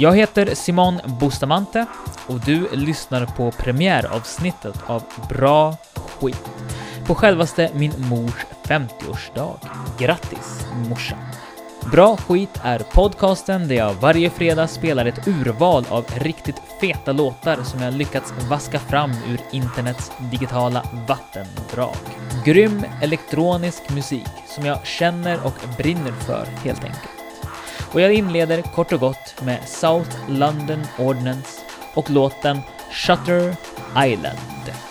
Jag 0.00 0.16
heter 0.16 0.54
Simon 0.54 1.00
Bustamante 1.20 1.86
och 2.26 2.40
du 2.40 2.68
lyssnar 2.72 3.26
på 3.26 3.50
premiäravsnittet 3.50 4.82
av 4.86 5.02
Bra 5.28 5.76
skit 6.20 6.50
på 7.06 7.14
självaste 7.14 7.70
min 7.74 7.92
mors 7.96 8.46
50-årsdag. 8.64 9.58
Grattis 9.98 10.66
morsan! 10.88 11.18
Bra 11.92 12.16
skit 12.16 12.60
är 12.62 12.78
podcasten 12.78 13.68
där 13.68 13.76
jag 13.76 13.94
varje 13.94 14.30
fredag 14.30 14.66
spelar 14.68 15.06
ett 15.06 15.28
urval 15.28 15.84
av 15.88 16.04
riktigt 16.16 16.62
feta 16.80 17.12
låtar 17.12 17.62
som 17.62 17.82
jag 17.82 17.94
lyckats 17.94 18.32
vaska 18.50 18.78
fram 18.78 19.10
ur 19.10 19.40
internets 19.50 20.12
digitala 20.30 20.82
vattendrag. 21.08 21.96
Grym 22.44 22.84
elektronisk 23.02 23.90
musik 23.90 24.28
som 24.46 24.66
jag 24.66 24.86
känner 24.86 25.46
och 25.46 25.76
brinner 25.76 26.12
för 26.12 26.44
helt 26.44 26.84
enkelt. 26.84 27.19
Och 27.92 28.00
jag 28.00 28.14
inleder 28.14 28.62
kort 28.62 28.92
och 28.92 29.00
gott 29.00 29.42
med 29.42 29.68
South 29.68 30.16
London 30.28 30.86
Ordnance 30.98 31.60
och 31.94 32.10
låten 32.10 32.60
Shutter 32.90 33.56
Island. 34.06 34.89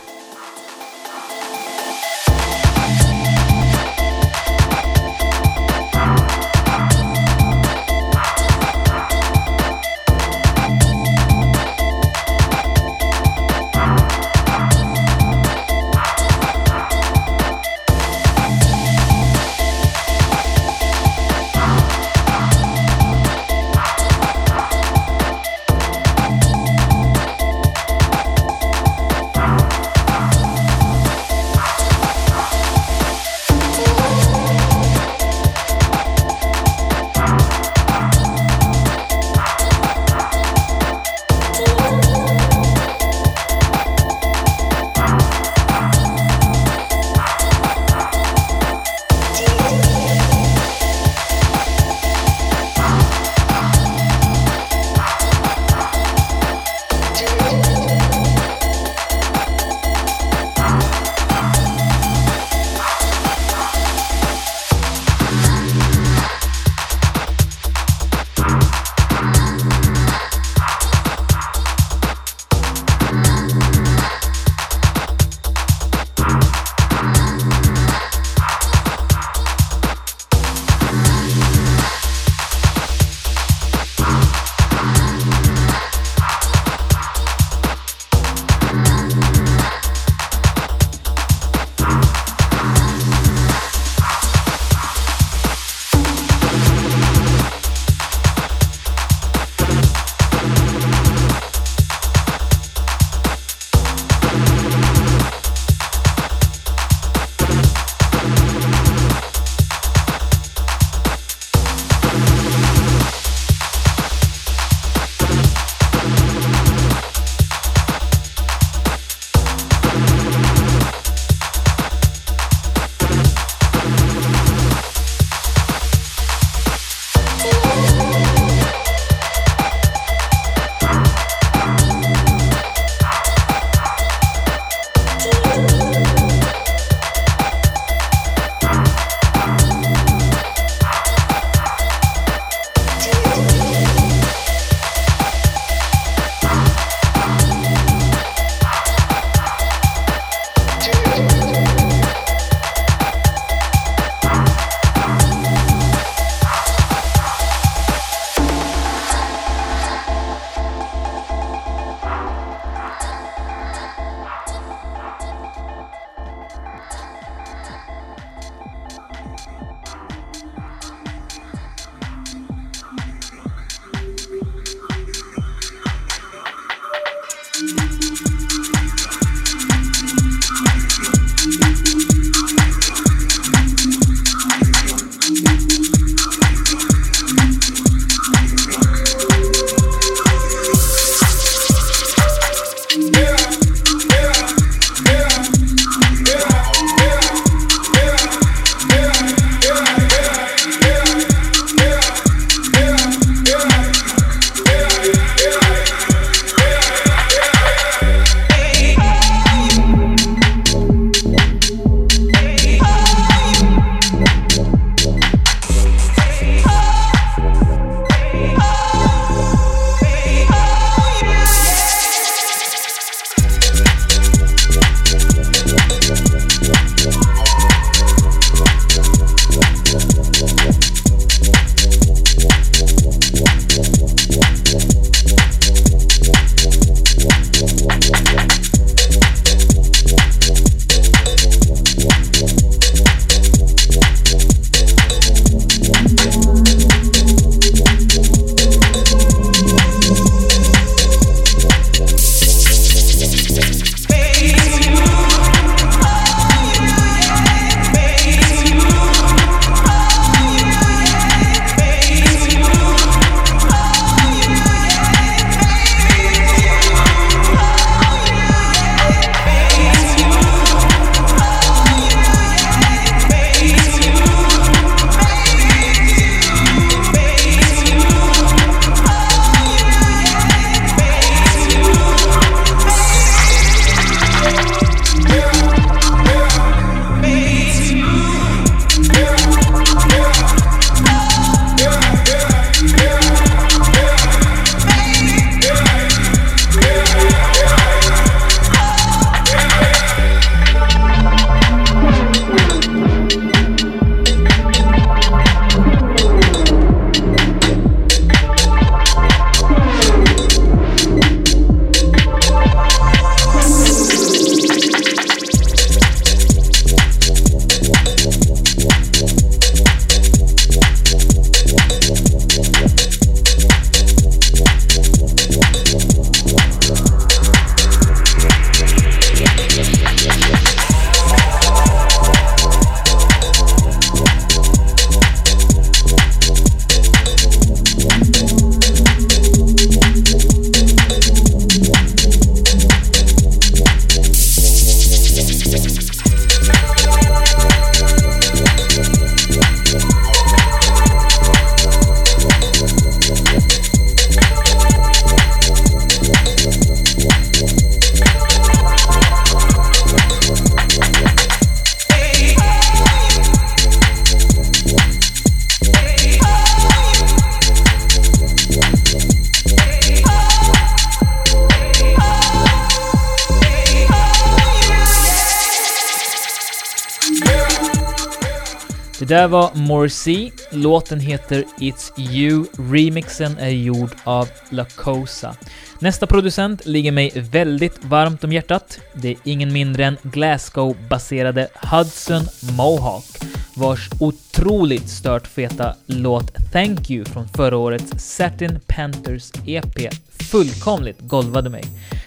Låten 380.82 381.20
heter 381.20 381.64
It's 381.78 382.20
You. 382.20 382.66
Remixen 382.92 383.58
är 383.58 383.70
gjord 383.70 384.12
av 384.24 384.48
Lacosa. 384.70 385.56
Nästa 386.00 386.28
producent 386.28 386.86
ligger 386.86 387.12
mig 387.12 387.32
väldigt 387.36 388.06
varmt 388.06 388.44
om 388.44 388.52
hjärtat. 388.52 389.00
Det 389.14 389.30
är 389.30 389.38
ingen 389.44 389.74
mindre 389.74 390.06
än 390.06 390.18
Glasgow-baserade 390.24 391.68
Hudson 391.76 392.42
Mohawk, 392.78 393.38
vars 393.76 394.10
otroligt 394.20 395.10
stört 395.10 395.48
feta 395.48 395.96
låt 396.06 396.72
Thank 396.72 397.12
You 397.12 397.26
från 397.26 397.48
förra 397.48 397.78
årets 397.78 398.36
Satin 398.36 398.80
Panthers 398.88 399.52
EP 399.66 400.14
fullkomligt 400.52 401.20
golvade 401.20 401.70
mig 401.70 401.84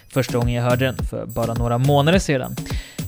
första 0.09 0.39
gången 0.39 0.55
jag 0.55 0.63
hörde 0.63 0.85
den 0.85 0.97
för 0.97 1.27
bara 1.27 1.55
några 1.55 1.79
månader 1.79 2.19
sedan. 2.19 2.57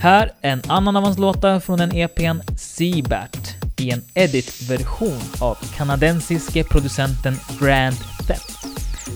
Här 0.01 0.33
en 0.41 0.63
annan 0.67 0.97
av 0.97 1.03
hans 1.03 1.19
låtar 1.19 1.61
från 1.61 1.79
den 1.79 1.93
EPn, 1.93 2.41
Seabat, 2.57 3.55
i 3.85 3.91
en 3.91 4.05
edit-version 4.15 5.21
av 5.41 5.59
kanadensiske 5.77 6.65
producenten 6.65 7.37
Grand 7.61 7.97
Theft. 8.27 8.67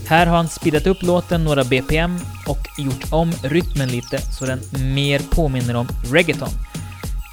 Här 0.06 0.26
har 0.26 0.36
han 0.36 0.48
speedat 0.48 0.86
upp 0.86 1.02
låten 1.02 1.44
några 1.44 1.64
BPM 1.64 2.18
och 2.46 2.68
gjort 2.78 3.12
om 3.12 3.32
rytmen 3.42 3.88
lite 3.88 4.18
så 4.18 4.46
den 4.46 4.60
mer 4.94 5.20
påminner 5.30 5.76
om 5.76 5.88
reggaeton. 6.12 6.48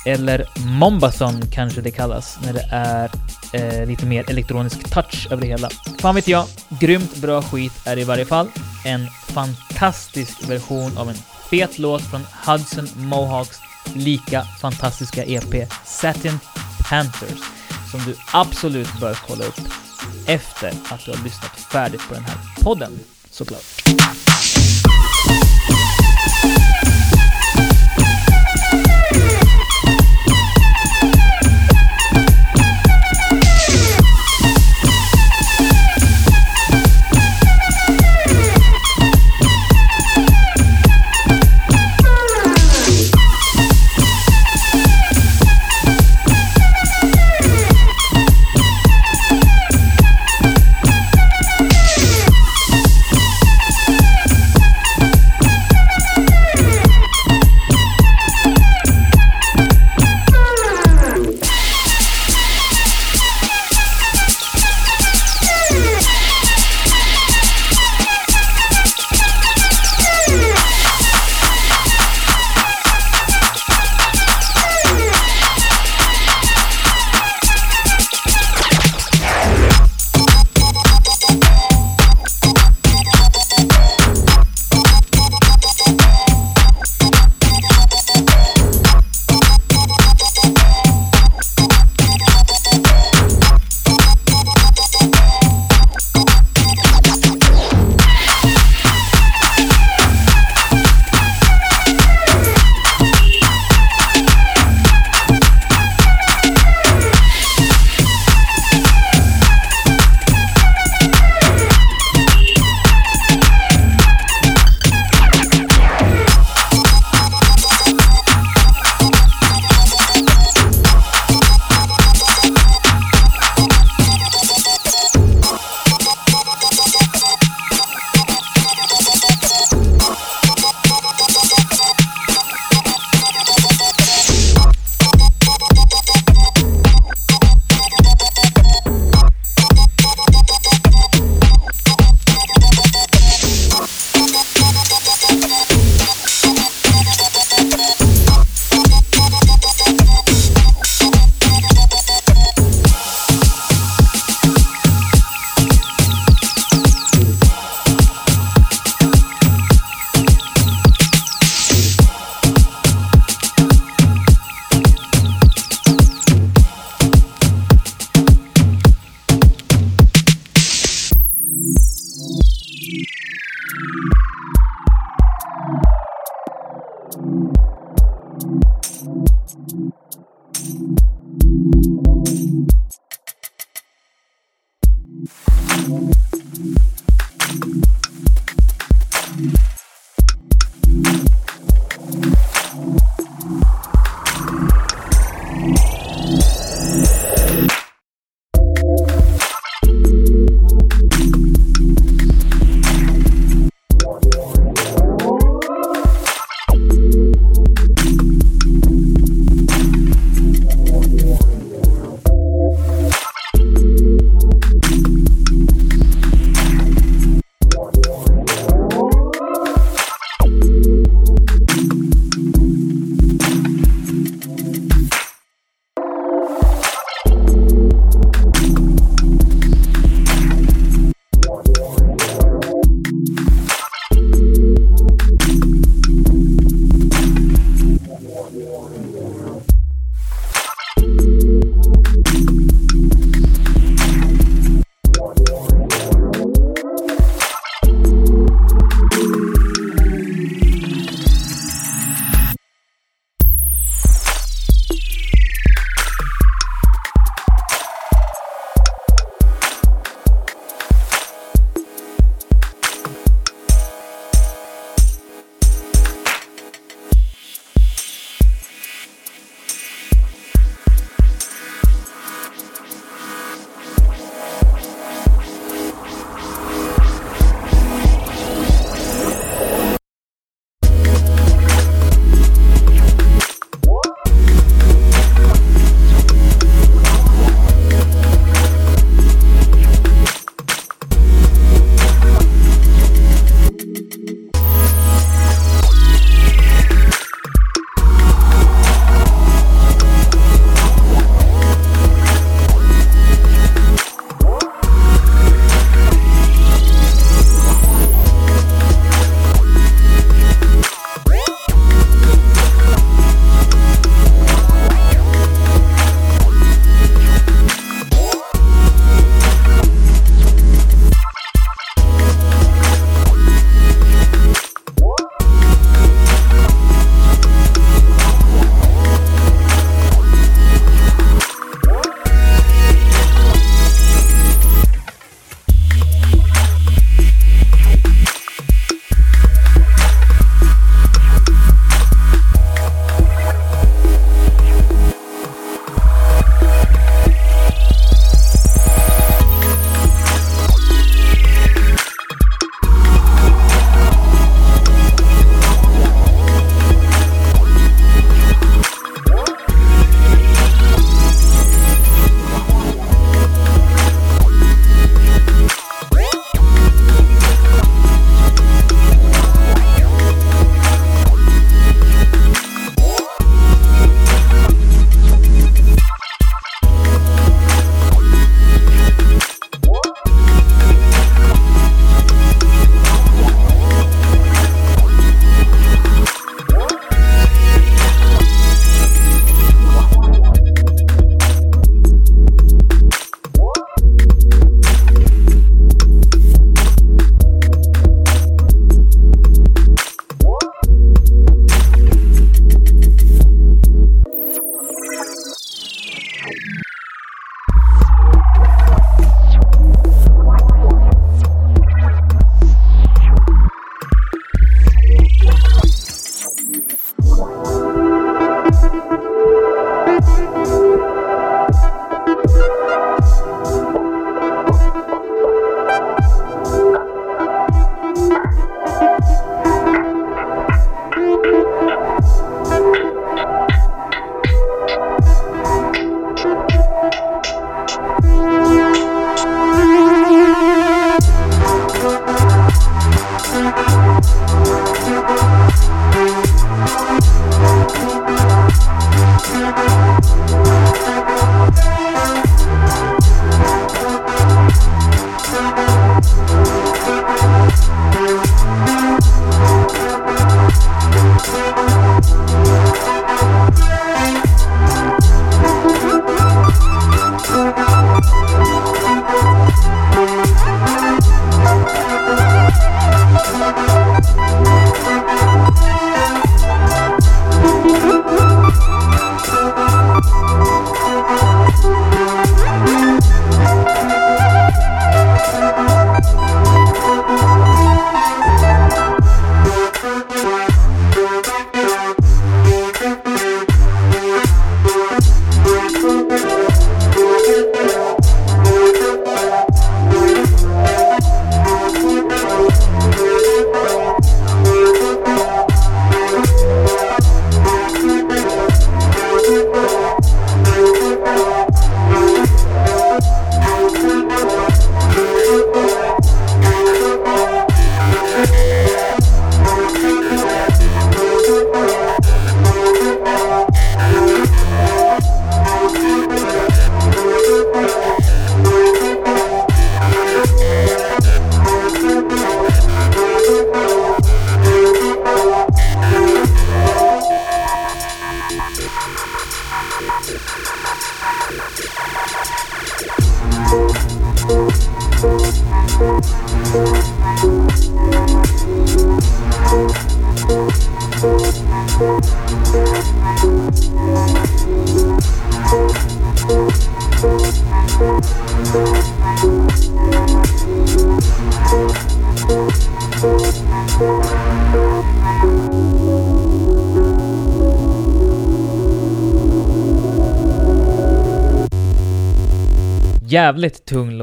Eller 0.06 0.46
mombathon 0.66 1.42
kanske 1.52 1.82
det 1.82 1.92
kallas 1.92 2.40
när 2.46 2.54
det 2.54 2.68
är 2.72 3.12
eh, 3.54 3.88
lite 3.88 4.06
mer 4.06 4.30
elektronisk 4.30 4.90
touch 4.94 5.28
över 5.32 5.42
det 5.42 5.48
hela. 5.48 5.70
Fan 6.00 6.16
vet 6.16 6.28
jag, 6.28 6.46
grymt 6.70 7.16
bra 7.16 7.42
skit 7.42 7.74
är 7.86 7.96
det 7.96 8.02
i 8.02 8.06
varje 8.06 8.26
fall. 8.26 8.48
En 8.86 9.08
fantastisk 9.28 10.50
version 10.50 10.98
av 10.98 11.10
en 11.10 11.18
fet 11.50 11.80
låt 11.80 12.02
från 12.02 12.22
Hudson 12.46 12.88
Mohawks 12.96 13.60
lika 13.94 14.44
fantastiska 14.62 15.24
EP 15.24 15.74
Satin 15.86 16.40
Panthers 16.90 17.40
som 17.92 18.00
du 18.06 18.16
absolut 18.34 19.00
bör 19.00 19.18
kolla 19.28 19.46
upp 19.46 19.62
efter 20.26 20.74
att 20.90 21.06
du 21.06 21.12
har 21.12 21.24
lyssnat 21.24 21.60
färdigt 21.72 22.08
på 22.08 22.14
den 22.14 22.24
här 22.24 22.38
podden, 22.64 23.00
såklart. 23.32 23.84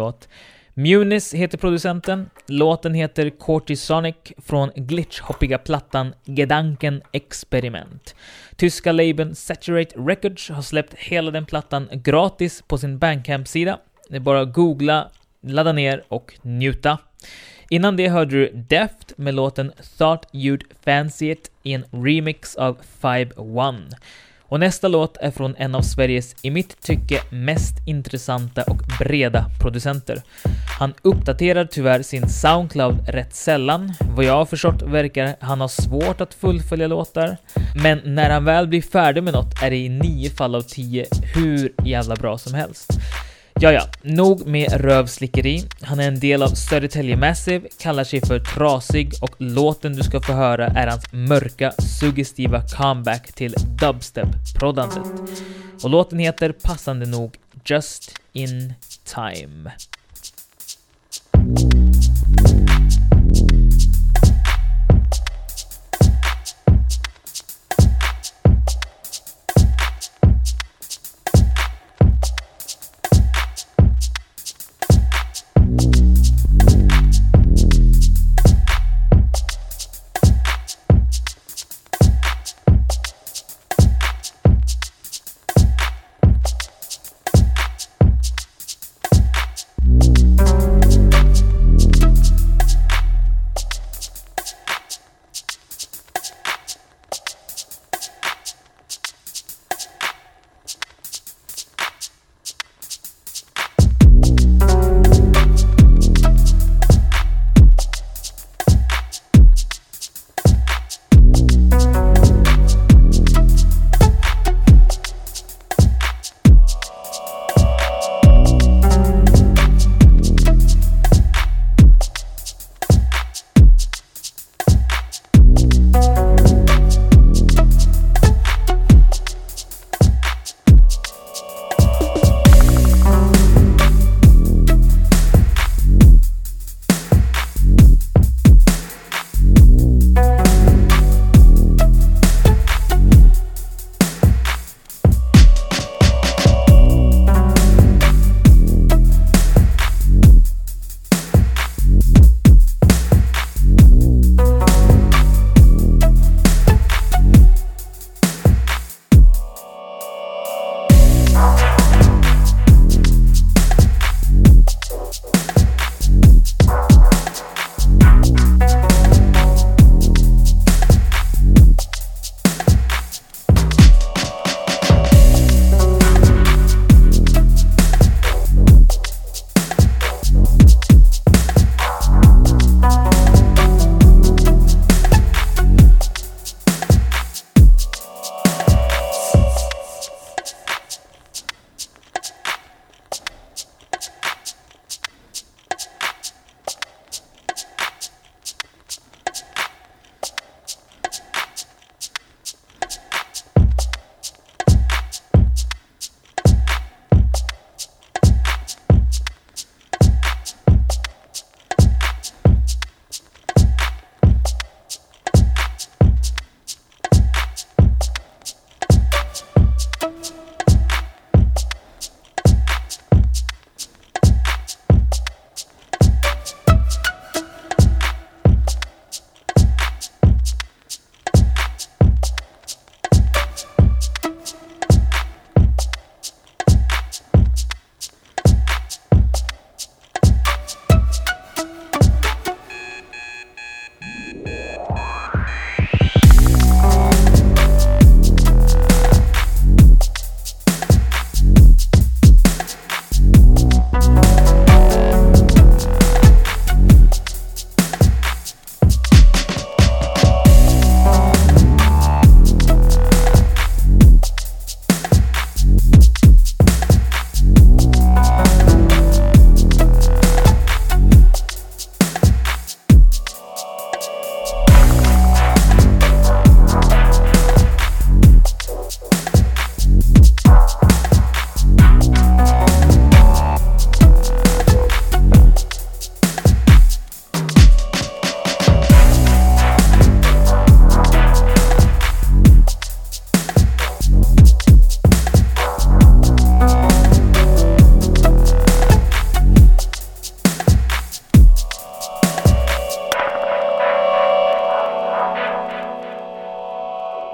Låt. 0.02 0.28
Munis 0.74 1.34
heter 1.34 1.58
producenten. 1.58 2.30
Låten 2.46 2.94
heter 2.94 3.30
Cortisonic 3.30 4.16
från 4.38 4.70
glitchhoppiga 4.74 5.58
plattan 5.58 6.14
Gedanken 6.24 7.02
Experiment. 7.12 8.14
Tyska 8.56 8.92
labeln 8.92 9.34
Saturate 9.34 9.98
Records 9.98 10.50
har 10.50 10.62
släppt 10.62 10.94
hela 10.94 11.30
den 11.30 11.46
plattan 11.46 11.88
gratis 11.92 12.62
på 12.62 12.78
sin 12.78 12.98
Bandcamp-sida. 12.98 13.78
Det 14.08 14.16
är 14.16 14.20
bara 14.20 14.40
att 14.40 14.52
googla, 14.52 15.10
ladda 15.42 15.72
ner 15.72 16.04
och 16.08 16.38
njuta. 16.42 16.98
Innan 17.70 17.96
det 17.96 18.08
hörde 18.08 18.36
du 18.36 18.50
Deft 18.68 19.18
med 19.18 19.34
låten 19.34 19.72
Thought 19.98 20.26
You'd 20.32 20.62
Fancy 20.84 21.30
It 21.30 21.50
i 21.62 21.72
en 21.72 21.84
remix 21.90 22.56
av 22.56 22.78
5-1. 23.02 23.92
Och 24.52 24.60
nästa 24.60 24.88
låt 24.88 25.16
är 25.16 25.30
från 25.30 25.54
en 25.58 25.74
av 25.74 25.82
Sveriges, 25.82 26.36
i 26.42 26.50
mitt 26.50 26.82
tycke, 26.82 27.20
mest 27.30 27.74
intressanta 27.86 28.62
och 28.62 28.82
breda 28.98 29.44
producenter. 29.60 30.22
Han 30.78 30.94
uppdaterar 31.02 31.64
tyvärr 31.64 32.02
sin 32.02 32.28
Soundcloud 32.28 33.08
rätt 33.08 33.34
sällan. 33.34 33.94
Vad 34.00 34.24
jag 34.24 34.32
har 34.32 34.44
förstått 34.44 34.82
verkar 34.82 35.36
han 35.40 35.60
ha 35.60 35.68
svårt 35.68 36.20
att 36.20 36.34
fullfölja 36.34 36.86
låtar. 36.86 37.36
Men 37.82 38.00
när 38.04 38.30
han 38.30 38.44
väl 38.44 38.68
blir 38.68 38.82
färdig 38.82 39.22
med 39.22 39.32
något 39.32 39.62
är 39.62 39.70
det 39.70 39.76
i 39.76 39.88
nio 39.88 40.30
fall 40.30 40.54
av 40.54 40.62
tio 40.62 41.06
hur 41.34 41.72
jävla 41.84 42.16
bra 42.16 42.38
som 42.38 42.54
helst. 42.54 42.90
Ja, 43.62 43.72
ja, 43.72 43.86
nog 44.02 44.46
med 44.46 44.72
rövslickeri. 44.72 45.64
Han 45.80 46.00
är 46.00 46.08
en 46.08 46.20
del 46.20 46.42
av 46.42 46.48
Södertälje 46.48 47.16
Massive, 47.16 47.68
kallar 47.78 48.04
sig 48.04 48.20
för 48.20 48.38
Trasig 48.38 49.12
och 49.20 49.34
låten 49.38 49.92
du 49.92 50.02
ska 50.02 50.20
få 50.20 50.32
höra 50.32 50.66
är 50.66 50.86
hans 50.86 51.12
mörka, 51.12 51.72
suggestiva 52.00 52.62
comeback 52.66 53.32
till 53.32 53.54
dubstep-proddandet. 53.80 55.06
Och 55.82 55.90
låten 55.90 56.18
heter 56.18 56.52
passande 56.52 57.06
nog 57.06 57.36
Just 57.64 58.14
In 58.32 58.74
Time. 59.04 59.72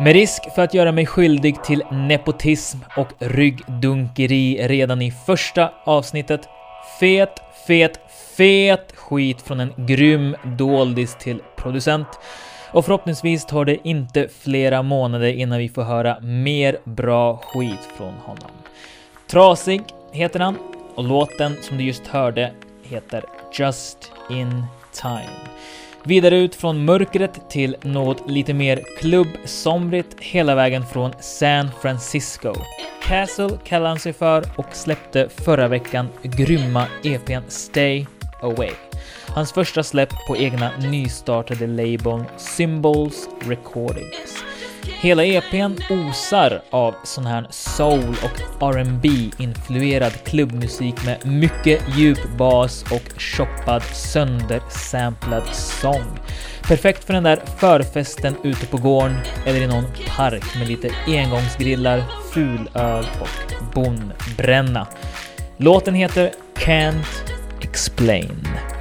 Med 0.09 0.14
risk 0.14 0.55
för 0.55 0.62
att 0.62 0.75
göra 0.75 0.92
mig 0.92 1.07
skyldig 1.07 1.64
till 1.64 1.83
nepotism 1.92 2.79
och 2.97 3.09
ryggdunkeri 3.18 4.68
redan 4.68 5.03
i 5.03 5.11
första 5.11 5.73
avsnittet. 5.85 6.40
Fet, 7.01 7.31
fet, 7.66 8.01
fet 8.37 8.92
skit 8.97 9.42
från 9.42 9.61
en 9.61 9.73
grym 9.77 10.37
doldis 10.44 11.16
till 11.21 11.42
producent. 11.57 12.07
Och 12.73 12.85
förhoppningsvis 12.85 13.47
tar 13.47 13.64
det 13.64 13.88
inte 13.88 14.29
flera 14.29 14.83
månader 14.83 15.33
innan 15.33 15.59
vi 15.59 15.68
får 15.68 15.83
höra 15.83 16.21
mer 16.21 16.79
bra 16.85 17.37
skit 17.37 17.88
från 17.97 18.14
honom. 18.14 18.51
Trasig 19.31 19.83
heter 20.12 20.40
han 20.40 20.59
och 20.94 21.05
låten 21.05 21.57
som 21.62 21.79
du 21.79 21.85
just 21.85 22.07
hörde 22.07 22.53
heter 22.83 23.25
Just 23.59 24.12
In 24.31 24.64
Time. 25.03 25.49
Vidare 26.09 26.38
ut 26.38 26.55
från 26.55 26.85
mörkret 26.85 27.51
till 27.51 27.77
något 27.83 28.31
lite 28.31 28.55
mer 28.55 28.83
klubbsomrigt 28.99 30.16
hela 30.21 30.55
vägen 30.55 30.87
från 30.87 31.12
San 31.21 31.71
Francisco. 31.83 32.55
Castle 33.03 33.59
kallar 33.64 33.88
han 33.88 33.99
sig 33.99 34.12
för 34.12 34.44
och 34.57 34.66
släppte 34.73 35.29
förra 35.29 35.68
veckan 35.68 36.09
grymma 36.23 36.87
EPn 37.05 37.42
Stay 37.49 38.07
Away. 38.42 38.71
Hans 39.29 39.53
första 39.53 39.83
släpp 39.83 40.12
på 40.29 40.37
egna 40.37 40.71
nystartade 40.77 41.66
labeln 41.66 42.25
Symbols 42.37 43.29
Recordings. 43.40 44.44
Hela 44.88 45.24
EPn 45.24 45.79
osar 45.90 46.62
av 46.70 46.94
sån 47.05 47.27
här 47.27 47.46
soul 47.51 48.16
och 48.24 48.62
R&B 48.62 49.09
influerad 49.38 50.12
klubbmusik 50.24 51.05
med 51.05 51.27
mycket 51.27 51.83
djup 51.96 52.18
bas 52.38 52.83
och 52.83 53.20
choppad 53.20 53.83
söndersamplad 53.83 55.46
sång. 55.53 56.18
Perfekt 56.62 57.05
för 57.05 57.14
den 57.14 57.22
där 57.22 57.42
förfesten 57.59 58.35
ute 58.44 58.66
på 58.66 58.77
gården 58.77 59.16
eller 59.46 59.61
i 59.61 59.66
någon 59.66 59.87
park 60.16 60.57
med 60.59 60.68
lite 60.68 60.90
engångsgrillar, 61.07 62.03
fulöl 62.33 63.07
och 63.20 63.53
bonbränna. 63.74 64.87
Låten 65.57 65.94
heter 65.94 66.33
Can't 66.55 67.29
Explain. 67.61 68.31
explain 68.38 68.78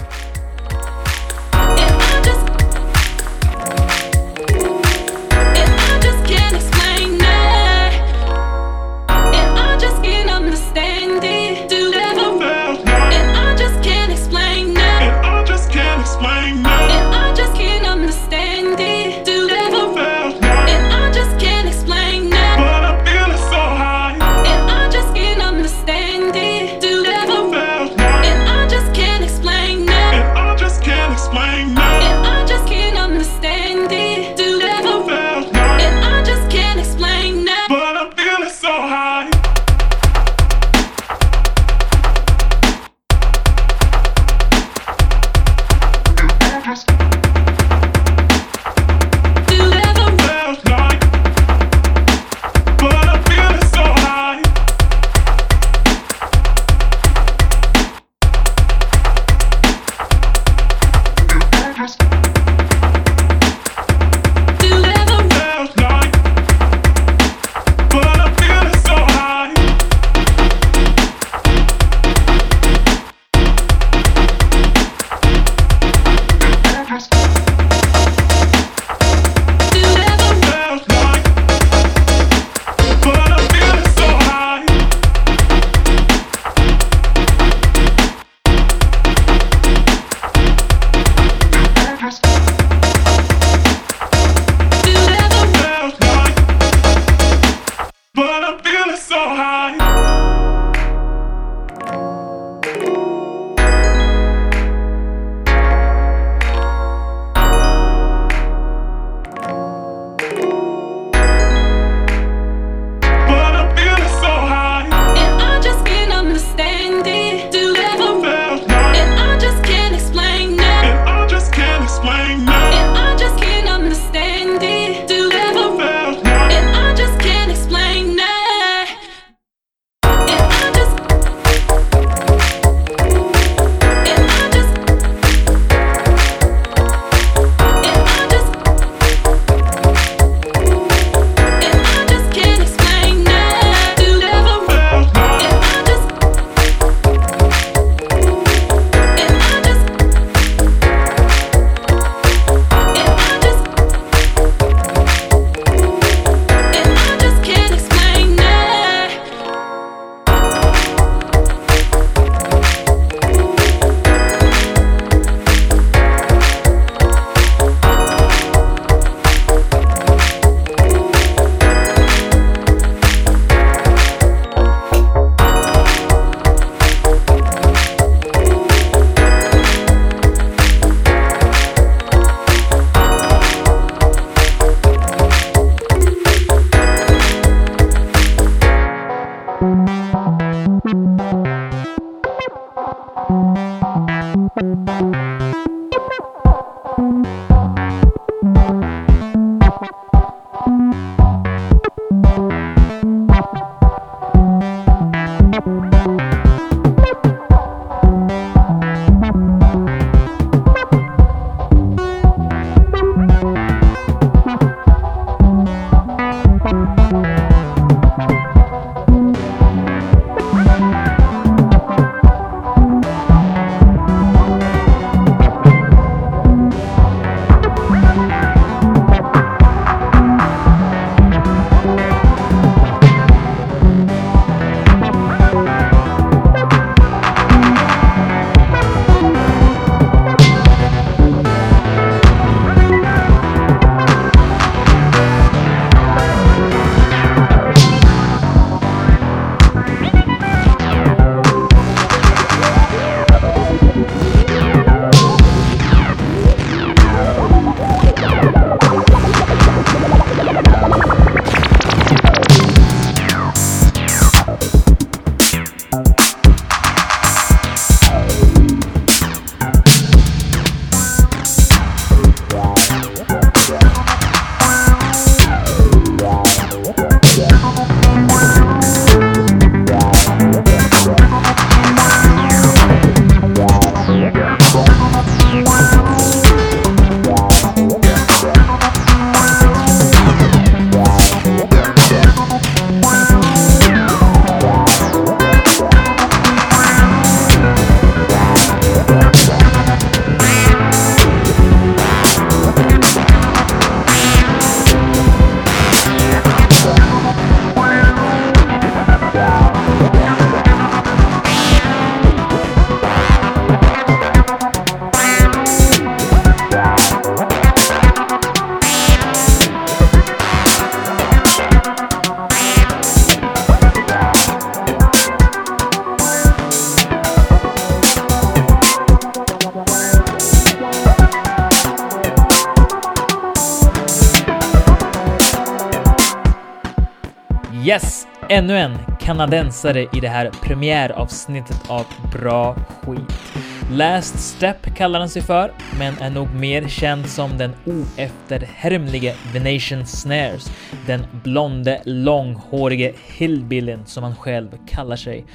Ännu 338.68 338.78
en 338.78 338.98
kanadensare 339.20 340.02
i 340.02 340.20
det 340.22 340.28
här 340.28 340.52
premiäravsnittet 340.62 341.90
av 341.90 342.06
Bra 342.32 342.76
skit. 342.76 343.54
Last 343.92 344.40
Step 344.40 344.96
kallar 344.96 345.20
han 345.20 345.30
sig 345.30 345.42
för, 345.42 345.72
men 346.00 346.18
är 346.18 346.30
nog 346.30 346.54
mer 346.54 346.88
känd 346.88 347.30
som 347.30 347.58
den 347.58 347.72
oefterhärmlige 347.86 349.36
Venation 349.54 350.06
Snares, 350.06 350.72
den 351.06 351.26
blonde, 351.44 352.02
långhårige 352.06 353.14
hillbillen 353.28 354.06
som 354.06 354.24
han 354.24 354.36
själv 354.36 354.70
kallar 354.88 355.16
sig, 355.16 355.46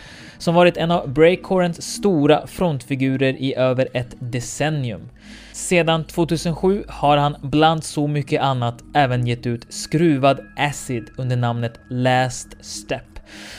som 0.43 0.55
varit 0.55 0.77
en 0.77 0.91
av 0.91 1.09
breakcorens 1.13 1.83
stora 1.95 2.47
frontfigurer 2.47 3.37
i 3.39 3.55
över 3.55 3.89
ett 3.93 4.17
decennium. 4.19 5.09
Sedan 5.53 6.05
2007 6.05 6.85
har 6.89 7.17
han 7.17 7.37
bland 7.43 7.85
så 7.85 8.07
mycket 8.07 8.43
annat 8.43 8.83
även 8.95 9.27
gett 9.27 9.47
ut 9.47 9.67
skruvad 9.73 10.41
acid 10.57 11.11
under 11.17 11.37
namnet 11.37 11.81
Last 11.89 12.49
Step. 12.61 13.03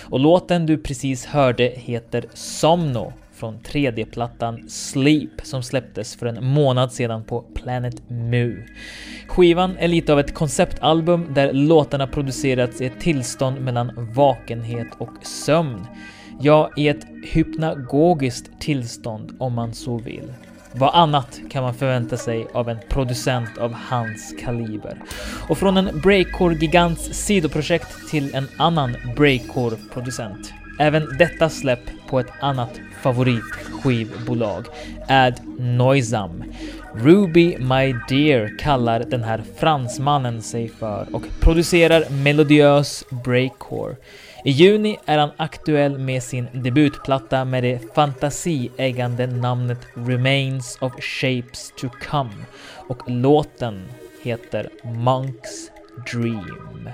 Och 0.10 0.20
låten 0.20 0.66
du 0.66 0.78
precis 0.78 1.26
hörde 1.26 1.64
heter 1.64 2.26
Somno 2.34 3.14
från 3.34 3.60
3D-plattan 3.60 4.70
Sleep 4.70 5.42
som 5.44 5.64
släpptes 5.64 6.16
för 6.16 6.26
en 6.26 6.46
månad 6.46 6.92
sedan 6.92 7.24
på 7.24 7.42
Planet 7.42 8.10
Mu. 8.10 8.64
Skivan 9.28 9.78
är 9.78 9.88
lite 9.88 10.14
av 10.14 10.20
ett 10.20 10.34
konceptalbum 10.34 11.34
där 11.34 11.54
låtarna 11.54 12.08
producerats 12.08 12.82
i 12.82 12.86
ett 12.86 13.00
tillstånd 13.00 13.62
mellan 13.62 14.14
vakenhet 14.16 14.88
och 14.98 15.26
sömn. 15.26 15.86
Ja, 16.46 16.72
i 16.76 16.88
ett 16.88 17.06
hypnagogiskt 17.24 18.60
tillstånd 18.60 19.36
om 19.40 19.54
man 19.54 19.74
så 19.74 19.98
vill. 19.98 20.34
Vad 20.72 20.96
annat 20.96 21.42
kan 21.50 21.64
man 21.64 21.74
förvänta 21.74 22.18
sig 22.18 22.48
av 22.54 22.70
en 22.70 22.78
producent 22.90 23.58
av 23.58 23.74
hans 23.74 24.36
kaliber? 24.40 25.02
Och 25.50 25.58
från 25.58 25.78
en 25.78 26.02
breakcore-gigants 26.02 27.14
sidoprojekt 27.14 28.10
till 28.10 28.36
en 28.36 28.48
annan 28.58 28.96
breakcore-producent. 29.18 30.54
Även 30.80 31.18
detta 31.18 31.50
släpp 31.50 32.08
på 32.08 32.20
ett 32.20 32.32
annat 32.40 32.80
favoritskivbolag, 33.02 34.66
Ad 35.10 35.36
Noisam. 35.60 36.44
Ruby 36.96 37.58
My 37.58 37.96
Dear 38.10 38.58
kallar 38.60 39.00
den 39.00 39.24
här 39.24 39.44
fransmannen 39.58 40.42
sig 40.42 40.70
för 40.70 41.08
och 41.16 41.24
producerar 41.40 42.10
melodiös 42.10 43.04
breakcore. 43.24 43.96
I 44.46 44.52
juni 44.52 45.00
är 45.06 45.18
han 45.18 45.32
aktuell 45.38 45.98
med 45.98 46.24
sin 46.24 46.48
debutplatta 46.54 47.46
med 47.46 47.64
det 47.64 47.96
fantasieggande 47.96 49.28
namnet 49.28 49.88
Remains 49.94 50.78
of 50.82 50.94
Shapes 51.00 51.74
to 51.78 51.90
Come 52.10 52.34
och 52.88 53.10
låten 53.10 53.86
heter 54.24 54.70
Monk's 54.84 55.70
Dream. 56.12 56.90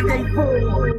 rendezvous. 0.00 0.92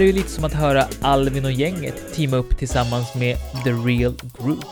här 0.00 0.04
är 0.04 0.12
ju 0.12 0.18
lite 0.18 0.30
som 0.30 0.44
att 0.44 0.52
höra 0.52 0.86
Alvin 1.00 1.44
och 1.44 1.52
gänget 1.52 2.14
teama 2.14 2.36
upp 2.36 2.58
tillsammans 2.58 3.14
med 3.14 3.36
The 3.64 3.70
Real 3.70 4.14
Group. 4.38 4.64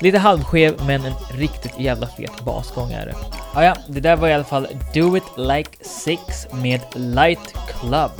Lite 0.00 0.18
halvskev, 0.18 0.74
men 0.86 1.04
en 1.04 1.12
riktigt 1.34 1.80
jävla 1.80 2.06
fet 2.06 2.44
basgång 2.44 2.92
är 2.92 3.06
det. 3.06 3.14
Ah, 3.54 3.64
ja, 3.64 3.76
det 3.88 4.00
där 4.00 4.16
var 4.16 4.28
i 4.28 4.32
alla 4.32 4.44
fall 4.44 4.66
Do 4.94 5.16
It 5.16 5.22
Like 5.36 5.70
Six 5.84 6.46
med 6.52 6.80
Light 6.94 7.54
Club. 7.68 8.10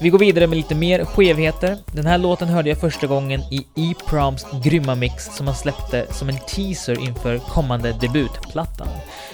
Vi 0.00 0.08
går 0.08 0.18
vidare 0.18 0.46
med 0.46 0.56
lite 0.56 0.74
mer 0.74 1.04
skevheter. 1.04 1.78
Den 1.92 2.06
här 2.06 2.18
låten 2.18 2.48
hörde 2.48 2.68
jag 2.68 2.80
första 2.80 3.06
gången 3.06 3.40
i 3.40 3.66
E-Proms 3.74 4.46
grymma 4.64 4.94
mix 4.94 5.36
som 5.36 5.46
han 5.46 5.56
släppte 5.56 6.06
som 6.10 6.28
en 6.28 6.38
teaser 6.48 7.00
inför 7.00 7.38
kommande 7.38 7.92
debutplattan. 8.00 8.88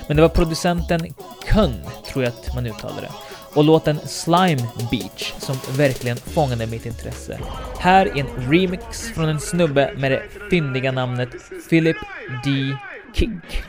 Men 0.06 0.16
det 0.16 0.22
var 0.22 0.28
producenten 0.28 1.14
Kun, 1.46 1.74
tror 2.12 2.24
jag 2.24 2.32
att 2.32 2.54
man 2.54 2.66
uttalade 2.66 3.00
det 3.00 3.31
och 3.54 3.64
låten 3.64 3.98
Slime 3.98 4.68
Beach 4.90 5.32
som 5.38 5.56
verkligen 5.76 6.16
fångade 6.16 6.66
mitt 6.66 6.86
intresse. 6.86 7.40
Här 7.78 8.06
är 8.06 8.20
en 8.20 8.52
remix 8.52 9.08
från 9.14 9.28
en 9.28 9.40
snubbe 9.40 9.92
med 9.96 10.12
det 10.12 10.22
fyndiga 10.50 10.92
namnet 10.92 11.28
Philip 11.68 11.96
D. 12.44 12.76
Kick. 13.14 13.62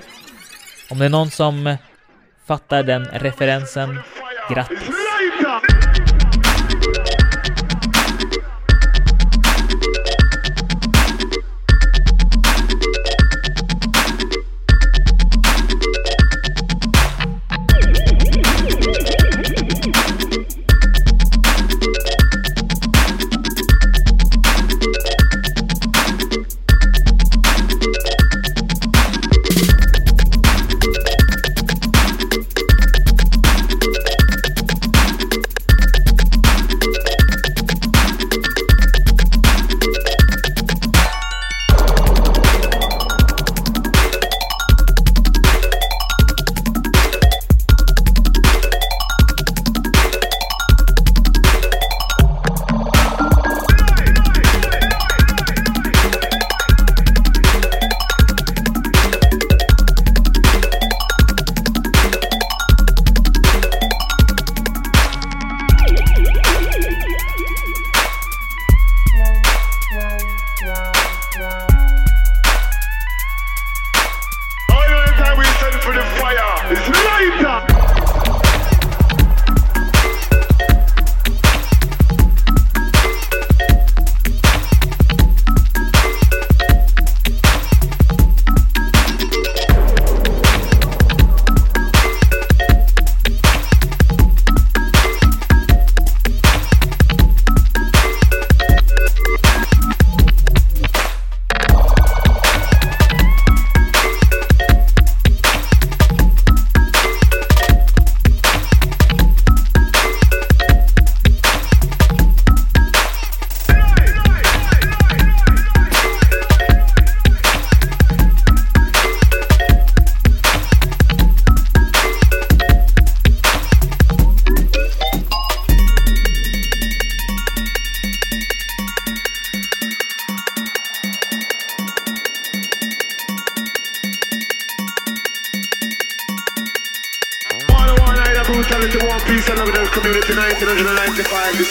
Om 0.90 1.00
det 1.00 1.06
är 1.06 1.10
någon 1.10 1.32
som 1.32 1.78
fattar 2.46 2.84
den 2.84 3.06
referensen, 3.06 4.00
grattis! 4.50 4.90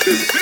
Two, 0.04 0.16
three. 0.16 0.41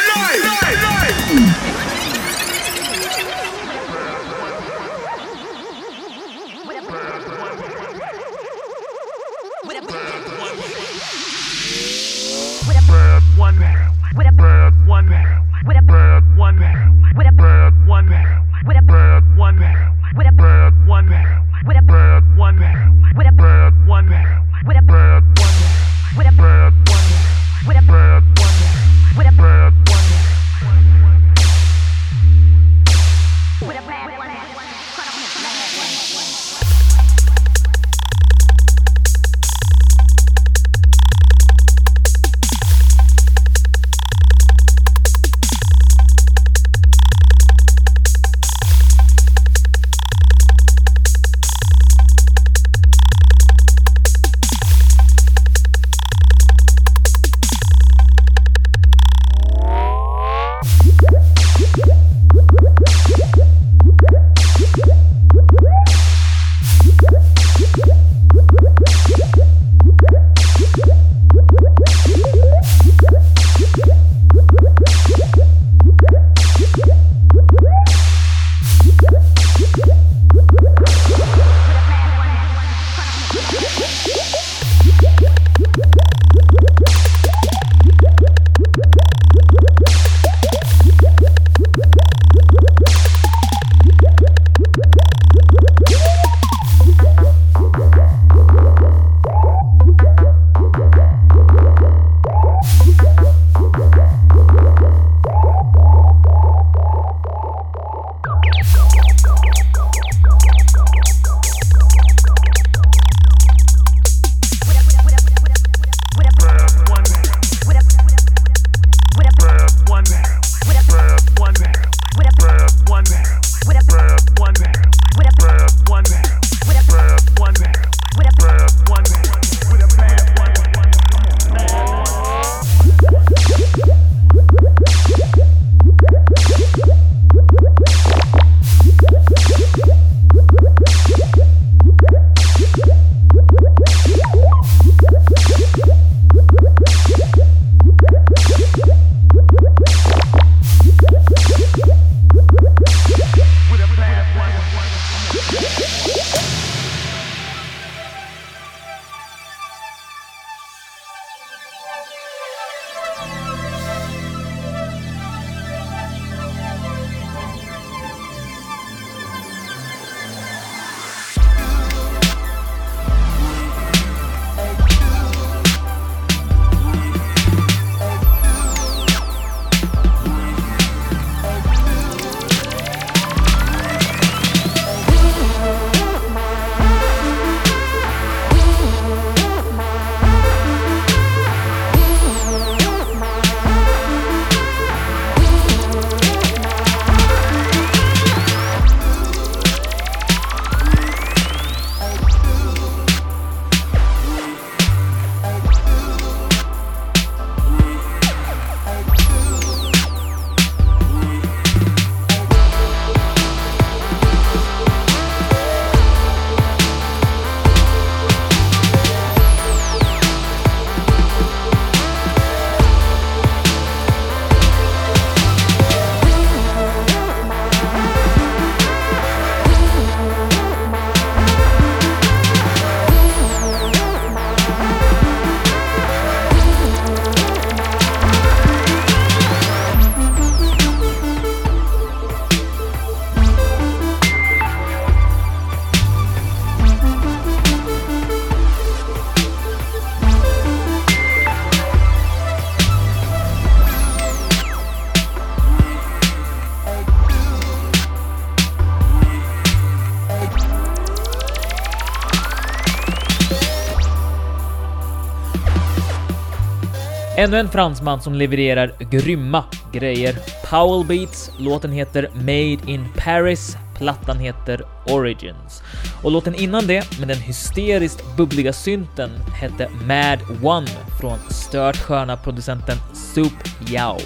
Ännu 267.41 267.57
en 267.57 267.69
fransman 267.69 268.23
som 268.23 268.35
levererar 268.35 268.93
grymma 268.99 269.65
grejer. 269.93 270.37
Powell 270.71 271.07
Beats, 271.07 271.51
låten 271.59 271.93
heter 271.93 272.31
Made 272.35 272.93
in 272.93 273.09
Paris, 273.17 273.77
plattan 273.97 274.39
heter 274.39 274.85
Origins. 275.07 275.83
Och 276.23 276.31
låten 276.31 276.55
innan 276.55 276.87
det, 276.87 277.19
med 277.19 277.29
den 277.29 277.37
hysteriskt 277.37 278.37
bubbliga 278.37 278.73
synten, 278.73 279.31
hette 279.61 279.89
Mad 279.89 280.39
One 280.63 280.87
från 281.21 281.39
stört 281.51 281.97
sköna 281.97 282.37
producenten 282.37 282.97
Soup 283.13 283.89
Yao. 283.89 284.19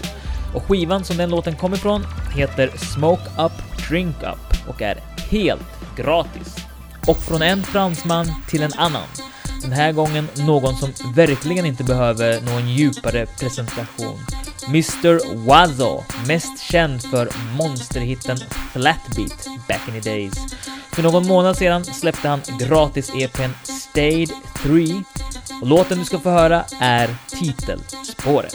Och 0.54 0.62
skivan 0.62 1.04
som 1.04 1.16
den 1.16 1.30
låten 1.30 1.56
kommer 1.56 1.76
ifrån 1.76 2.06
heter 2.34 2.70
Smoke 2.76 3.22
Up 3.38 3.52
Drink 3.88 4.16
Up 4.16 4.68
och 4.68 4.82
är 4.82 4.96
helt 5.30 5.96
gratis. 5.96 6.56
Och 7.06 7.16
från 7.16 7.42
en 7.42 7.62
fransman 7.62 8.26
till 8.48 8.62
en 8.62 8.72
annan. 8.76 9.06
Den 9.64 9.72
här 9.72 9.92
gången 9.92 10.28
någon 10.34 10.76
som 10.76 10.92
verkligen 11.14 11.66
inte 11.66 11.84
behöver 11.84 12.40
någon 12.40 12.68
djupare 12.68 13.26
presentation. 13.26 14.20
Mr 14.68 15.36
Wazzo, 15.46 16.04
mest 16.26 16.60
känd 16.62 17.02
för 17.02 17.28
monsterhitten 17.58 18.36
Flatbeat 18.72 19.46
back 19.68 19.88
in 19.88 20.02
the 20.02 20.10
days. 20.10 20.34
För 20.92 21.02
någon 21.02 21.26
månad 21.26 21.56
sedan 21.56 21.84
släppte 21.84 22.28
han 22.28 22.40
gratis-EPn 22.60 23.50
Stayed 23.62 24.30
3. 24.62 25.02
Och 25.60 25.66
låten 25.66 25.98
du 25.98 26.04
ska 26.04 26.18
få 26.18 26.30
höra 26.30 26.64
är 26.80 27.16
titelspåret. 27.28 28.54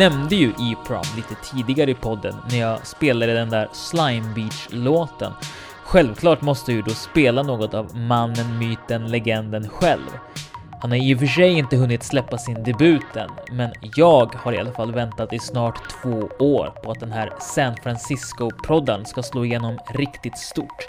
Nämnde 0.00 0.36
ju 0.36 0.48
E-prom 0.48 1.02
lite 1.16 1.34
tidigare 1.34 1.90
i 1.90 1.94
podden 1.94 2.34
när 2.50 2.58
jag 2.58 2.86
spelade 2.86 3.34
den 3.34 3.50
där 3.50 3.68
Slime 3.72 4.34
Beach-låten. 4.34 5.32
Självklart 5.84 6.40
måste 6.40 6.72
jag 6.72 6.76
ju 6.76 6.82
då 6.82 6.90
spela 6.90 7.42
något 7.42 7.74
av 7.74 7.96
mannen, 7.96 8.58
myten, 8.58 9.10
legenden 9.10 9.68
själv. 9.68 10.10
Han 10.80 10.90
har 10.90 10.98
i 10.98 11.14
och 11.14 11.18
för 11.18 11.26
sig 11.26 11.52
inte 11.52 11.76
hunnit 11.76 12.02
släppa 12.02 12.38
sin 12.38 12.62
debut 12.62 13.16
än, 13.16 13.30
men 13.52 13.72
jag 13.96 14.34
har 14.34 14.52
i 14.52 14.58
alla 14.58 14.72
fall 14.72 14.92
väntat 14.92 15.32
i 15.32 15.38
snart 15.38 15.90
två 16.02 16.28
år 16.38 16.72
på 16.84 16.90
att 16.90 17.00
den 17.00 17.12
här 17.12 17.32
San 17.40 17.76
Francisco-proddan 17.82 19.06
ska 19.06 19.22
slå 19.22 19.44
igenom 19.44 19.78
riktigt 19.94 20.38
stort. 20.38 20.84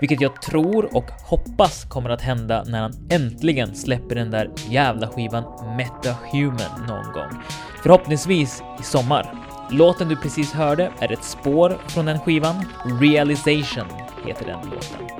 Vilket 0.00 0.20
jag 0.20 0.42
tror 0.42 0.96
och 0.96 1.10
hoppas 1.24 1.84
kommer 1.84 2.10
att 2.10 2.22
hända 2.22 2.64
när 2.66 2.80
han 2.80 2.92
äntligen 3.10 3.74
släpper 3.74 4.14
den 4.14 4.30
där 4.30 4.50
jävla 4.68 5.08
skivan 5.08 5.44
Metahuman 5.76 6.86
någon 6.88 7.12
gång. 7.12 7.42
Förhoppningsvis 7.86 8.62
i 8.80 8.82
sommar. 8.82 9.34
Låten 9.70 10.08
du 10.08 10.16
precis 10.16 10.52
hörde 10.52 10.92
är 10.98 11.12
ett 11.12 11.24
spår 11.24 11.78
från 11.88 12.06
den 12.06 12.20
skivan. 12.20 12.54
Realization 13.00 13.86
heter 14.26 14.46
den 14.46 14.70
låten. 14.70 15.16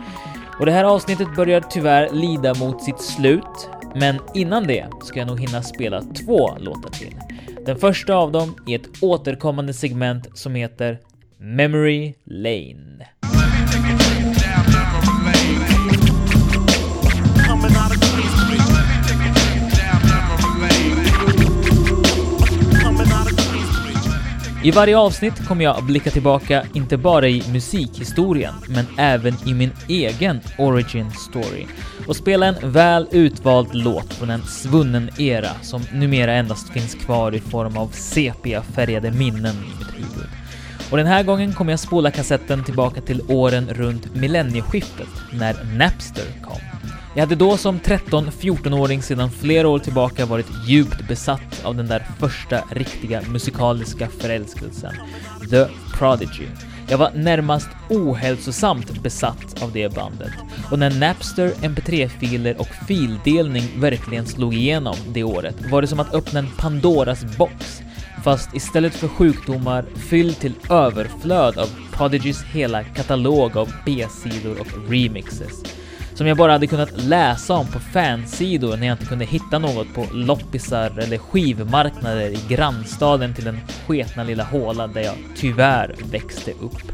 Och 0.60 0.66
det 0.66 0.72
här 0.72 0.84
avsnittet 0.84 1.36
börjar 1.36 1.60
tyvärr 1.60 2.10
lida 2.12 2.54
mot 2.54 2.82
sitt 2.82 3.00
slut, 3.00 3.70
men 3.94 4.18
innan 4.34 4.66
det 4.66 4.88
ska 5.02 5.18
jag 5.18 5.28
nog 5.28 5.40
hinna 5.40 5.62
spela 5.62 6.02
två 6.02 6.58
låtar 6.58 6.90
till. 6.90 7.14
Den 7.66 7.76
första 7.76 8.14
av 8.14 8.32
dem 8.32 8.54
är 8.66 8.78
ett 8.78 9.02
återkommande 9.02 9.72
segment 9.72 10.38
som 10.38 10.54
heter 10.54 10.98
Memory 11.38 12.14
Lane. 12.24 13.06
I 24.66 24.70
varje 24.70 24.98
avsnitt 24.98 25.46
kommer 25.46 25.64
jag 25.64 25.76
att 25.76 25.84
blicka 25.84 26.10
tillbaka 26.10 26.64
inte 26.74 26.96
bara 26.96 27.28
i 27.28 27.42
musikhistorien, 27.52 28.54
men 28.68 28.84
även 28.98 29.34
i 29.46 29.54
min 29.54 29.70
egen 29.88 30.40
origin 30.58 31.10
story 31.10 31.66
och 32.08 32.16
spela 32.16 32.46
en 32.46 32.72
väl 32.72 33.08
utvald 33.10 33.68
låt 33.72 34.14
från 34.14 34.30
en 34.30 34.42
svunnen 34.42 35.10
era 35.18 35.50
som 35.62 35.82
numera 35.92 36.32
endast 36.32 36.68
finns 36.68 36.94
kvar 36.94 37.34
i 37.34 37.40
form 37.40 37.76
av 37.76 37.88
sepia-färgade 37.88 39.10
minnen 39.10 39.54
i 39.54 39.78
mitt 39.78 39.94
huvud. 39.94 40.28
Och 40.90 40.96
den 40.96 41.06
här 41.06 41.22
gången 41.22 41.52
kommer 41.52 41.72
jag 41.72 41.80
spola 41.80 42.10
kassetten 42.10 42.64
tillbaka 42.64 43.00
till 43.00 43.22
åren 43.28 43.68
runt 43.70 44.14
millennieskiftet, 44.14 45.08
när 45.32 45.64
Napster 45.78 46.26
kom. 46.42 46.60
Jag 47.16 47.22
hade 47.22 47.34
då 47.34 47.56
som 47.56 47.80
13-14-åring 47.80 49.02
sedan 49.02 49.30
flera 49.30 49.68
år 49.68 49.78
tillbaka 49.78 50.26
varit 50.26 50.46
djupt 50.66 51.08
besatt 51.08 51.64
av 51.64 51.74
den 51.74 51.86
där 51.86 52.06
första 52.18 52.60
riktiga 52.70 53.22
musikaliska 53.30 54.08
förälskelsen, 54.08 54.94
The 55.50 55.66
Prodigy. 55.98 56.46
Jag 56.88 56.98
var 56.98 57.10
närmast 57.14 57.68
ohälsosamt 57.90 59.02
besatt 59.02 59.62
av 59.62 59.72
det 59.72 59.94
bandet. 59.94 60.32
Och 60.70 60.78
när 60.78 60.90
Napster, 60.90 61.50
MP3-filer 61.50 62.60
och 62.60 62.68
fildelning 62.88 63.64
verkligen 63.80 64.26
slog 64.26 64.54
igenom 64.54 64.96
det 65.12 65.24
året 65.24 65.56
var 65.70 65.82
det 65.82 65.88
som 65.88 66.00
att 66.00 66.14
öppna 66.14 66.38
en 66.38 66.50
Pandoras 66.58 67.36
box. 67.38 67.82
Fast 68.24 68.54
istället 68.54 68.94
för 68.94 69.08
sjukdomar 69.08 69.84
fylld 70.08 70.38
till 70.38 70.54
överflöd 70.70 71.58
av 71.58 71.68
Prodigys 71.92 72.42
hela 72.42 72.84
katalog 72.84 73.56
av 73.56 73.72
B-sidor 73.84 74.60
och 74.60 74.90
remixes 74.90 75.62
som 76.16 76.26
jag 76.26 76.36
bara 76.36 76.52
hade 76.52 76.66
kunnat 76.66 77.02
läsa 77.02 77.54
om 77.54 77.66
på 77.66 77.80
fansidor 77.80 78.76
när 78.76 78.86
jag 78.86 78.94
inte 78.94 79.06
kunde 79.06 79.24
hitta 79.24 79.58
något 79.58 79.94
på 79.94 80.06
loppisar 80.12 80.98
eller 80.98 81.18
skivmarknader 81.18 82.30
i 82.30 82.38
grannstaden 82.48 83.34
till 83.34 83.44
den 83.44 83.60
sketna 83.86 84.24
lilla 84.24 84.44
håla 84.44 84.86
där 84.86 85.00
jag 85.00 85.14
tyvärr 85.36 85.94
växte 86.10 86.50
upp. 86.50 86.92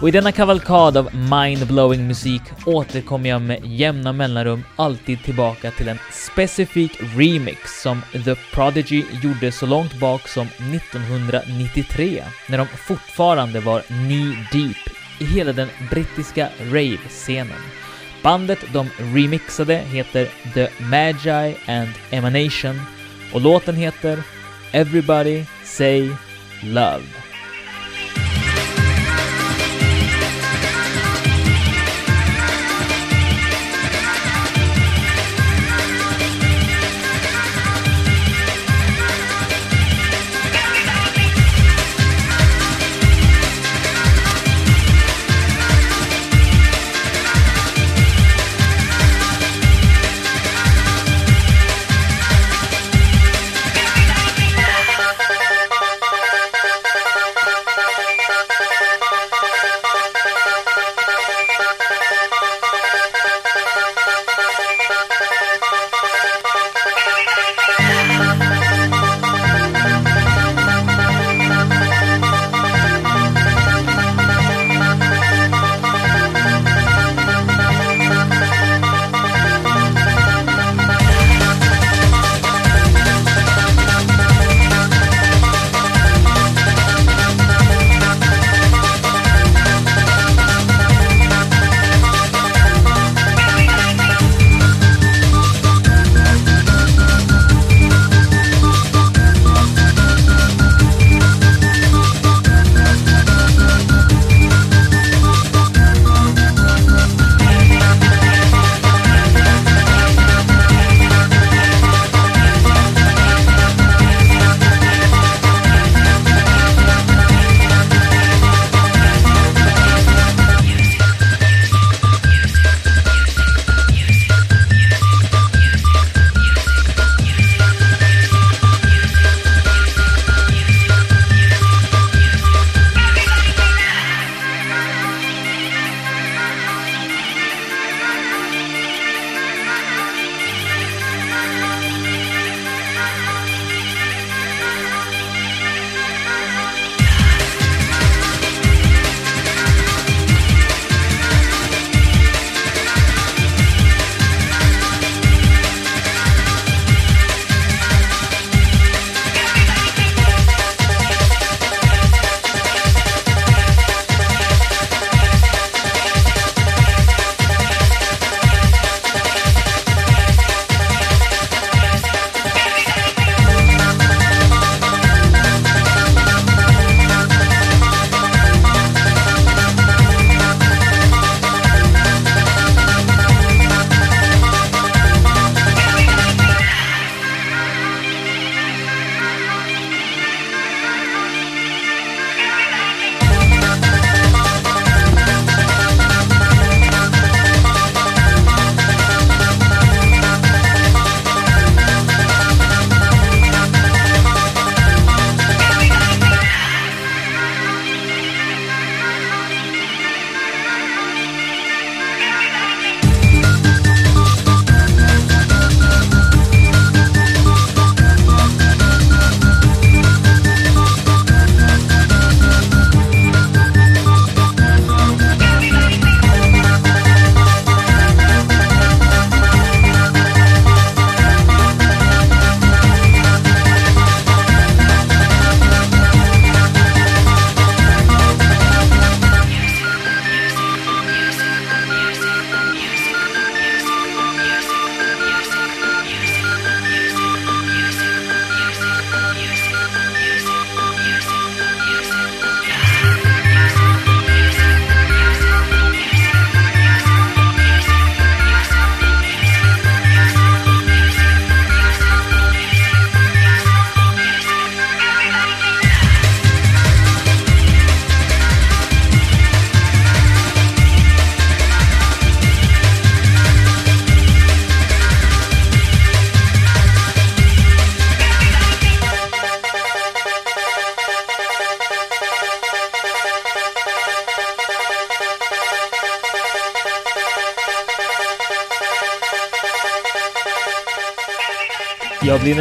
Och 0.00 0.08
i 0.08 0.12
denna 0.12 0.32
kavalkad 0.32 0.96
av 0.96 1.14
mindblowing 1.14 2.06
musik 2.06 2.42
återkommer 2.66 3.28
jag 3.28 3.42
med 3.42 3.60
jämna 3.64 4.12
mellanrum 4.12 4.64
alltid 4.76 5.24
tillbaka 5.24 5.70
till 5.70 5.88
en 5.88 5.98
specifik 6.12 6.92
remix 7.16 7.82
som 7.82 8.02
The 8.24 8.34
Prodigy 8.52 9.04
gjorde 9.22 9.52
så 9.52 9.66
långt 9.66 10.00
bak 10.00 10.28
som 10.28 10.46
1993, 10.46 12.22
när 12.48 12.58
de 12.58 12.66
fortfarande 12.66 13.60
var 13.60 13.80
knee 13.80 14.46
deep 14.52 14.96
i 15.20 15.24
hela 15.24 15.52
den 15.52 15.68
brittiska 15.90 16.48
rave-scenen. 16.72 17.85
Bandet 18.26 18.72
de 18.72 18.90
remixade 19.14 19.76
heter 19.76 20.28
The 20.54 20.68
Magi 20.78 21.56
and 21.66 21.88
Emanation 22.10 22.80
och 23.34 23.40
låten 23.40 23.76
heter 23.76 24.18
Everybody 24.72 25.44
Say 25.64 26.10
Love. 26.62 27.25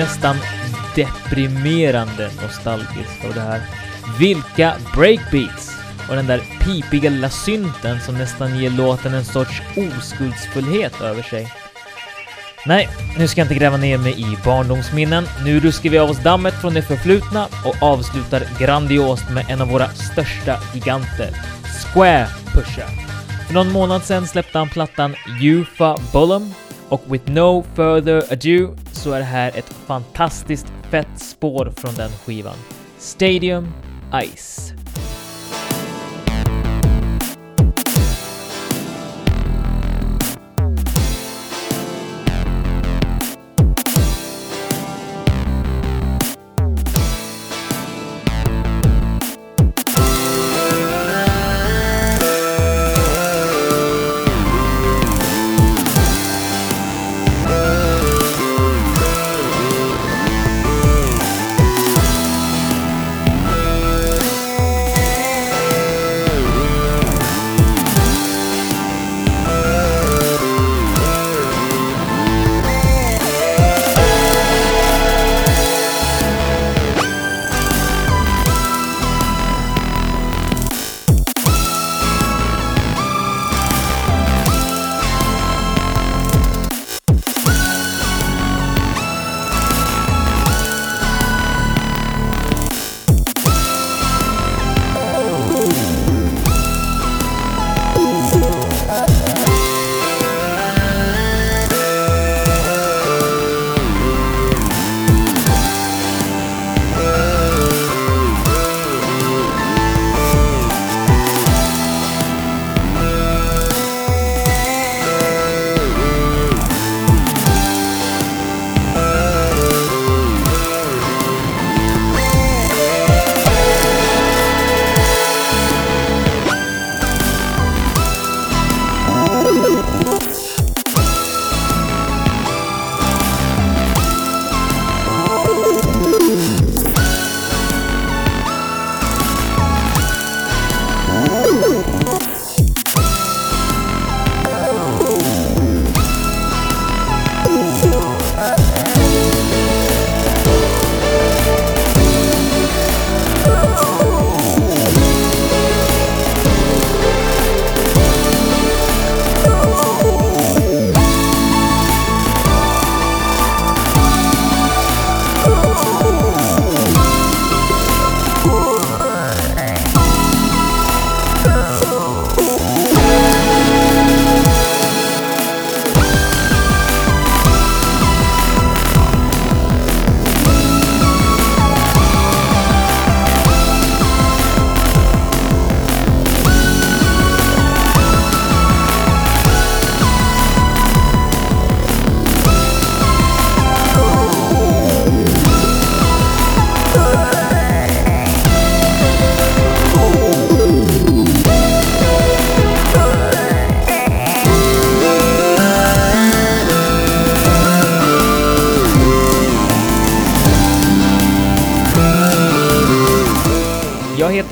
Nästan 0.05 0.35
deprimerande 0.95 2.29
nostalgisk 2.41 3.25
av 3.27 3.33
det 3.33 3.41
här. 3.41 3.61
Vilka 4.19 4.73
breakbeats! 4.95 5.71
Och 6.09 6.15
den 6.15 6.27
där 6.27 6.41
pipiga 6.59 7.09
lilla 7.09 7.29
synten 7.29 8.01
som 8.01 8.17
nästan 8.17 8.59
ger 8.59 8.69
låten 8.69 9.13
en 9.13 9.25
sorts 9.25 9.61
oskuldsfullhet 9.75 11.01
över 11.01 11.23
sig. 11.23 11.47
Nej, 12.65 12.89
nu 13.17 13.27
ska 13.27 13.41
jag 13.41 13.45
inte 13.45 13.55
gräva 13.55 13.77
ner 13.77 13.97
mig 13.97 14.21
i 14.21 14.37
barndomsminnen. 14.45 15.25
Nu 15.45 15.59
ruskar 15.59 15.89
vi 15.89 15.97
av 15.97 16.09
oss 16.09 16.23
dammet 16.23 16.53
från 16.53 16.73
det 16.73 16.81
förflutna 16.81 17.47
och 17.65 17.83
avslutar 17.83 18.43
grandiost 18.59 19.29
med 19.29 19.45
en 19.49 19.61
av 19.61 19.67
våra 19.67 19.89
största 19.89 20.57
giganter, 20.73 21.29
Square 21.93 22.27
Pusha. 22.53 22.87
För 23.47 23.53
någon 23.53 23.71
månad 23.71 24.03
sedan 24.03 24.27
släppte 24.27 24.57
han 24.57 24.69
plattan 24.69 25.15
Ufa 25.41 25.97
Bullum 26.13 26.53
och 26.89 27.01
with 27.07 27.31
no 27.31 27.65
further 27.75 28.33
ado 28.33 28.84
så 29.05 29.11
är 29.11 29.19
det 29.19 29.25
här 29.25 29.51
ett 29.57 29.69
fantastiskt 29.69 30.73
fett 30.91 31.19
spår 31.19 31.73
från 31.77 31.95
den 31.95 32.09
skivan. 32.09 32.55
Stadium 32.97 33.67
Ice. 34.35 34.74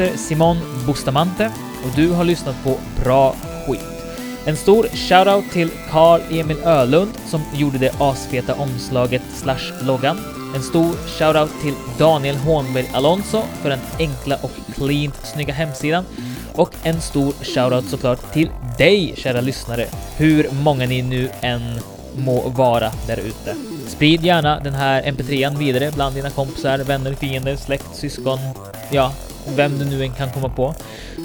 Heter 0.03 0.17
Simon 0.17 0.57
Bustamante 0.87 1.51
och 1.83 1.95
du 1.95 2.09
har 2.09 2.23
lyssnat 2.23 2.63
på 2.63 2.77
Bra 3.03 3.35
skit. 3.67 3.79
En 4.45 4.55
stor 4.55 4.83
shoutout 4.83 5.51
till 5.51 5.69
Carl 5.91 6.21
Emil 6.31 6.57
Ölund 6.57 7.11
som 7.25 7.41
gjorde 7.53 7.77
det 7.77 7.91
asfeta 7.99 8.53
omslaget 8.55 9.21
slash 9.35 9.85
loggan. 9.85 10.17
En 10.55 10.61
stor 10.61 10.93
shoutout 11.17 11.61
till 11.61 11.73
Daniel 11.97 12.35
Hånberg 12.35 12.89
Alonso 12.93 13.41
för 13.61 13.69
den 13.69 13.79
enkla 13.99 14.37
och 14.41 14.51
cleant 14.75 15.25
snygga 15.25 15.53
hemsidan. 15.53 16.05
Och 16.55 16.75
en 16.83 17.01
stor 17.01 17.33
shoutout 17.41 17.89
såklart 17.89 18.33
till 18.33 18.49
dig, 18.77 19.13
kära 19.17 19.41
lyssnare, 19.41 19.85
hur 20.17 20.49
många 20.63 20.85
ni 20.85 21.01
nu 21.01 21.29
än 21.41 21.79
må 22.15 22.49
vara 22.49 22.91
där 23.07 23.17
ute. 23.17 23.55
Sprid 23.87 24.25
gärna 24.25 24.59
den 24.59 24.73
här 24.73 25.01
mp3an 25.01 25.57
vidare 25.57 25.91
bland 25.95 26.15
dina 26.15 26.29
kompisar, 26.29 26.79
vänner, 26.79 27.13
fiender, 27.13 27.55
släkt, 27.55 27.95
syskon, 27.95 28.39
ja, 28.91 29.11
vem 29.55 29.79
du 29.79 29.85
nu 29.85 30.03
än 30.03 30.13
kan 30.13 30.31
komma 30.31 30.49
på. 30.49 30.75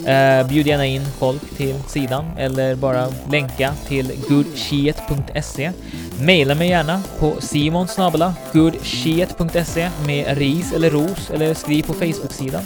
Eh, 0.06 0.46
bjud 0.48 0.66
gärna 0.66 0.86
in 0.86 1.06
folk 1.18 1.56
till 1.56 1.74
sidan 1.88 2.24
eller 2.38 2.74
bara 2.74 3.08
länka 3.30 3.72
till 3.88 4.12
goodshit.se. 4.28 5.72
Maila 6.20 6.54
mig 6.54 6.68
gärna 6.68 7.02
på 7.18 7.34
simonsnabela.goodshit.se 7.40 9.90
med 10.06 10.38
ris 10.38 10.72
eller 10.72 10.90
ros 10.90 11.30
eller 11.30 11.54
skriv 11.54 11.82
på 11.82 11.94
Facebook-sidan. 11.94 12.62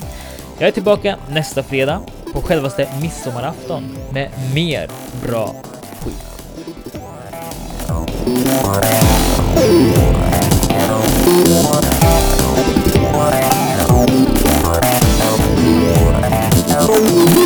Jag 0.59 0.69
är 0.69 0.73
tillbaka 0.73 1.17
nästa 1.31 1.63
fredag 1.63 2.01
på 2.33 2.43
självaste 2.43 2.89
midsommarafton 3.01 3.99
med 4.13 4.31
mer 4.55 4.89
bra 5.23 5.55
skit. 6.01 6.33
What? 13.13 13.52
Boom. 16.93 17.42